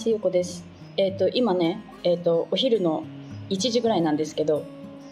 [0.00, 0.64] ますゆうこです。
[0.96, 3.04] えっ、と今ねえっ、とお昼の
[3.50, 4.64] 1時ぐらいなんですけど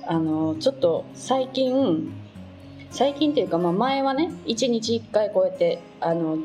[0.07, 2.11] あのちょっと最近
[2.91, 6.39] 最近っていうか、まあ、前はね1日1回こうやってあの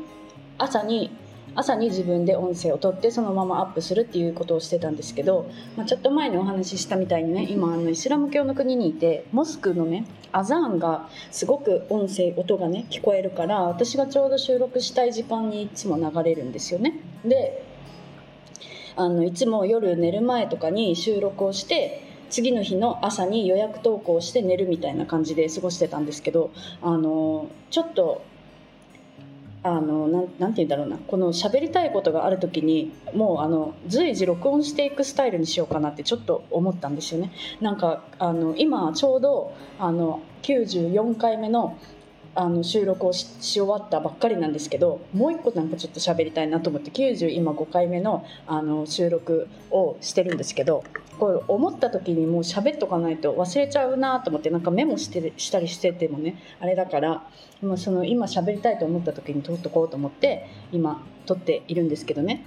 [0.58, 1.10] 朝に
[1.54, 17.00] 朝に自分で音声を取ってそのままアップするっていうことをしてたんですけど、まあ、ちょっと前にお話ししたみたいにね今あのイスラム教の国にいてモスクのねアザーンがすごく音声音がね聞こえるから私がちょうど収録したい時間にいつも流れるんですよね。
[17.24, 17.63] で
[18.96, 26.50] あのいつも夜寝る前とかに収録をして次の日の朝に予約投稿して寝るみたいな感じで過ごしてたんですけど
[26.82, 28.22] あのちょっと
[29.64, 30.98] あのななんて言うんだろうな。
[30.98, 37.32] この喋りたいことがある時にもうあの随時録音していくスタイルにしようかなってちょっと思ったんですよね。
[37.62, 41.78] なんかあの今ちょうどあの94回目の
[42.36, 50.84] あの収録をし終わったばっかりなんですけどもう一個なんかちょっと喋りたいなと思って90今5回目のあの収録をしてるんですけど
[51.18, 57.28] これ思った時にもう喋っとかないと忘れちゃうなと思ってなんかメモしてしたりしててもねあれだから
[57.62, 62.44] もうその今喋りたいと思った時に撮っとこうと思って今撮っているんですけどね。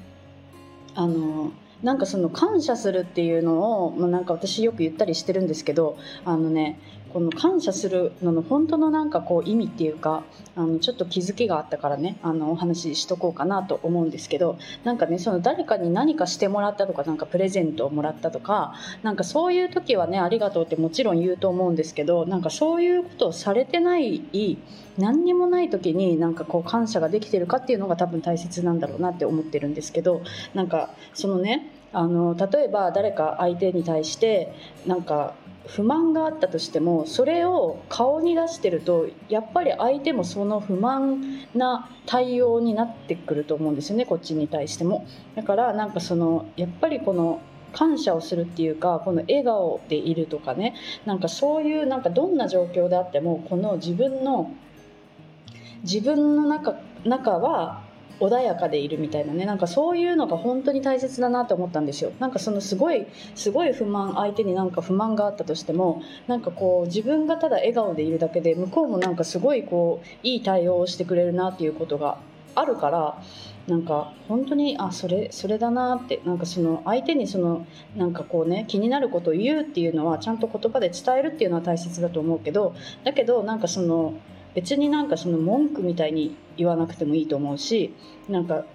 [0.96, 1.52] あの
[1.84, 6.80] なんかその感謝するっていうのを、まあ、なんか私よく言ったりしてるんですけどあのね
[7.18, 10.22] この感謝するのの本当のなんかこう意味っていうか
[10.56, 24.22] あのちょっと気づきがあったからねあのお話ししとこうかなと思うんですけどなんかねその誰かに何かしてもらったとかなんかプレゼントをもらったとかなんかそういう時はねありがとうってもちろん言うと思うんですけどなんかそういうことをされてない
[25.00, 30.22] 何にもない時になんかこう感謝ができてるかっていうのが多分大切なんだろうなって思ってるんですけど
[30.54, 34.54] なんかそのねあの例えば誰か相手に対して
[34.86, 35.34] なんか
[35.68, 45.06] 不満があったとしてもそれを顔に出してるとやっぱり相手もその不満な対応になってくると思うんですよねこっちに対しても。
[45.36, 47.42] だからなんかそのやっぱりこの
[47.74, 50.74] 感謝をするっていうかこの笑顔でいるとかね
[51.06, 54.52] なんかそういうなんかどんな状況であってもこの自分の
[55.84, 57.87] 自分の中中は
[58.20, 59.46] 穏やかでいるみたいなね。
[59.46, 62.12] なんかそういうのが本当に大切だなと思ったんですよ。
[62.20, 63.06] なんかそのすごい
[63.36, 72.18] すごい不満相手になんか不満があったとしてもなんかこう自分がただ笑顔でいるだけで向こうもなんかすごいこういい対応をしてくれるなっていうことが
[72.56, 73.22] あるから
[73.68, 82.74] なんか本当にあそれそれだなってなんかその相手にそのなんかこうね気になることを言うっていうのはちゃんと言葉で伝えるっていうのは大切だと思うけど
[83.04, 84.14] だけどなんかその
[84.58, 87.94] 別になんかその文句みたいに言わなくてもいいと思うし
[88.28, 88.66] なんか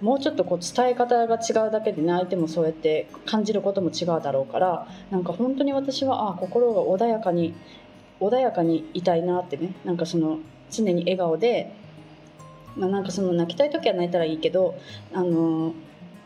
[0.00, 7.52] もうちょっとこう伝え方が違うだけでね相手もそうやって感じることも違うだろうからなんか本当に私はあ心が穏やかに
[8.20, 10.38] 穏やかにいたいなってねなんかその
[10.70, 11.72] 常に笑顔で、
[12.76, 14.78] まあ、なんかその泣きたい時は泣いたらいいけど
[15.12, 15.74] あの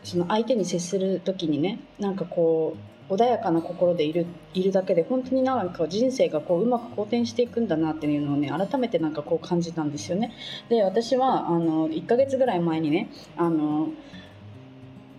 [0.03, 10.33] その相手に接する時にねなんかこう穏やかな心でいるいるだけで本当になんか人生がこううまく好転していくんだなっていうのをね改めてなんかこう感じたんですよね。
[10.69, 13.89] で私はあの1ヶ月ぐらい前にねあの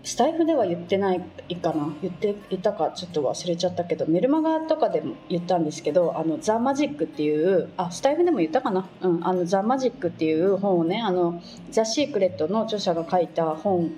[0.04, 1.20] スタイフでは言ってない
[1.56, 11.40] かな言っていたかちょっと忘れちゃったけどメルマガとかでも言ったんですけど「あのザ・マジック」っていうあスタイフでも言ったかな「うん、あのザ・マジック」っていう本をねあの
[11.70, 13.92] ザ・シークレットの著者が書いた本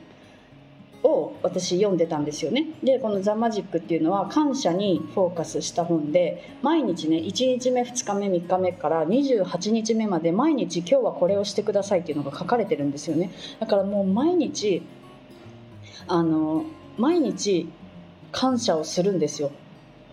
[1.06, 2.66] を私読んでたんですよね。
[2.82, 13.30] でこの「ザ・マジック」っていうのは感謝にフォーカスした本で毎日ね1日目2日目3日目から28日目まで毎日今日はこれをしてくださいっていうのが書かれてるんですよね。
[13.60, 14.82] だからもう毎日
[16.08, 16.64] あの
[16.98, 17.68] 毎日
[18.32, 19.50] 感謝をするんですよ。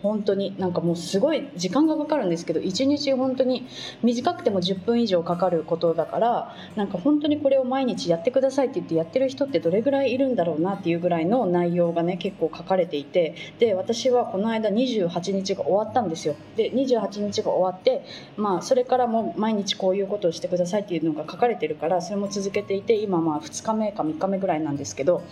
[0.03, 3.65] 本当になんかもうすごい時間がかかるんですけど1日本当に
[4.03, 16.35] 短くても10分以上かかることだからなんか本当にこれを毎日やってくださいって言ってやってる人ってどれぐらいいるんだろうなっていうぐらいの内容がね結構書かれていてで私はこの間28日が終わったんですよ。
[16.57, 25.23] で28日が終わってまあそれからも毎日こういうことをしてくださいっていうのが書かれてるからそれも続けていて今まあ2日目か3日目ぐらいなんですけど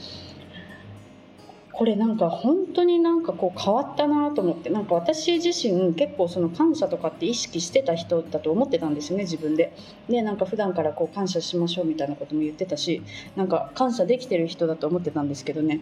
[1.81, 9.75] これなんか本当になんかこう変わったなと思ってなんか私自身結構その感謝とかって意識してた人だと思ってたんですよね自分で。
[10.07, 13.01] でなんか普段からこう感謝しましょうみたいなことも言ってたし
[13.35, 15.81] なんか感謝できてる人だと思ってたんですけどね。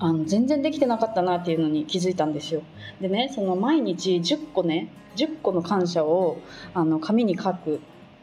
[0.00, 2.62] あの全然できてなかったなっていうのに気づいたんですよ。
[3.00, 6.38] でねその毎日10個ね10個の感謝を
[6.74, 7.78] あの紙に書くっ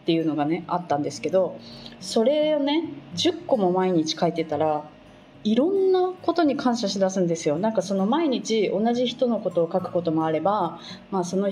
[0.06, 1.58] ていうのがねあったんですけど
[2.02, 4.84] それをね10個も毎日書いてたら
[5.44, 7.58] いろんなことに感謝しだすんですよ。
[7.58, 10.80] なんかその毎日同じ人のことを書くこともあれば、
[11.12, 11.50] まあ、その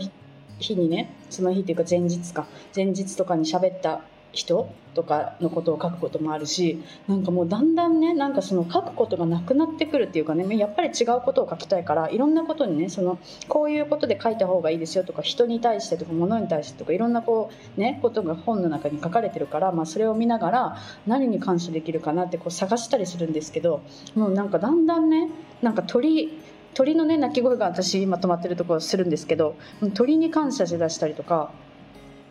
[0.60, 4.02] 日にねその日っていうか前日か前日とかに喋った
[4.36, 13.18] 人とかのことを書くこともあるしなんかもうだんだんねなんかその書くことがなくなってくるっていうかねやっぱり違うことを書きたいからいろんなことにねその
[13.48, 20.78] こういうことで書いた方がいいですよとか人に対してとか物に対してとかいろんなこうねことが本の中に書かれてるから、まあ、それを見ながら
[21.08, 23.82] 何に感謝できるかなってこう探したりするんですけど
[24.16, 25.30] もうなんかだんだんね
[25.62, 26.40] なんか鳥
[26.74, 29.56] 鳥のね鳴き声が私今止まってるところするんですけど
[29.94, 31.52] 鳥に感謝しだしたりとか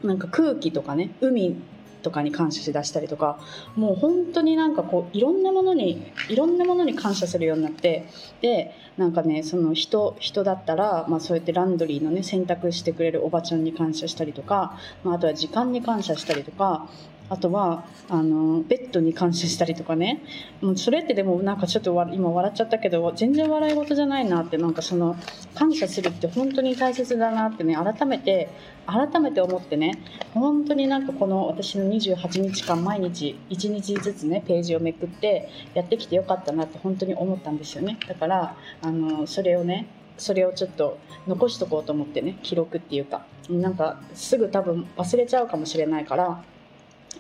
[0.03, 1.57] なんか空気とかね海
[2.05, 3.39] とかに感謝しだしたりとか
[3.75, 8.07] もう本当になんかこういろんなものにいろんなものに感謝するようになって
[8.41, 16.89] でなんかねその人人だったら、まあ、そうやってランドリーのね洗濯してくれるおばちゃんに感謝したりとか、まあ、あとは時間に感謝したりとか
[17.35, 20.23] あとはあのベッドに感謝したりとかね。
[20.61, 25.17] もうそれってでもなんかちょっと今笑っちゃったけど全然笑い事じゃないなってなんかその
[25.57, 28.51] 感謝するって本当に大切だなってね改めて
[28.87, 29.99] 改めて思ってね。
[30.33, 37.99] 本当になんかこの私の28日間毎日1日ずつねページをめくってやってきてよかったなって本当に思ったんですよね。
[38.07, 39.89] だからあのそれをね
[40.19, 43.27] それをちょっと残しとこうと思ってね記録っていうか。
[43.51, 46.43] なんかすぐ多分忘れちゃうかもしれないから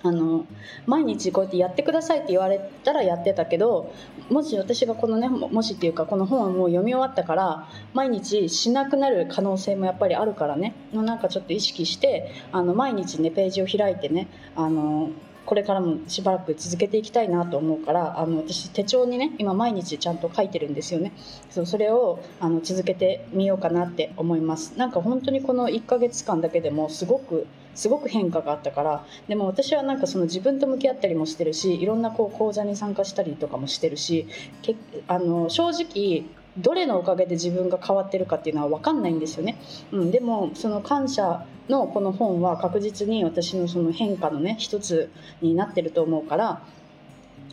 [0.02, 0.46] あの
[0.86, 3.92] 毎日こうやってやってくださいって言われたらやってたけど
[4.30, 10.74] もし私がこのねもしっていうかこの本をもう読み終わったから毎日しなくなる可能性もやっぱりあるからね。
[10.92, 15.10] なんかちょっと意識してあの毎日ねページを開いてねあの
[15.46, 21.12] これからもしばらく続けていきたいなと思うからあの私手帳にね今毎日ちゃんと書いてるんですよね。
[21.50, 24.74] そうそれをあの続けてみようかなって思います。
[24.78, 34.26] なんか本当にこの1ヶ月間だけでもすごくすごく変化があったからでも私はなんかその自分と向き合ったりもしてるしいろんなこう講座に参加したりとかもしてるし
[34.62, 34.76] け
[35.08, 36.24] あの正直
[36.56, 39.58] どれのおかげで自分が変わってるかっていうのは分かんないんですよね、
[39.90, 45.10] うん、でもその感謝のこの本は確実に私のその変化のね一つ
[45.40, 46.62] になってると思うから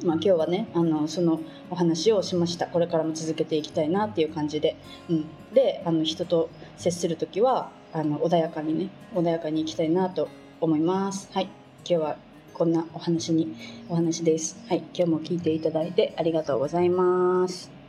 [0.04, 2.68] まあ、今日はねあのそのお話をしました。
[2.68, 4.76] これからも続けていきたいなっていう感じで、
[5.10, 10.28] うん、であの人と接する時はあの穏やかにね穏やかにいきたいなと
[10.60, 11.30] 思います。
[11.34, 11.50] はい。
[11.84, 12.18] 今日は
[12.54, 13.56] こんなお話に
[13.90, 14.58] お話です。
[14.68, 14.84] はい。
[14.94, 17.81] 今日も聞いていただいてありがとうございます。